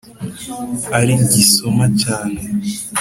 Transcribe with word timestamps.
ari 0.99 1.13
gisoma 1.31 1.85
cyane 2.01 2.39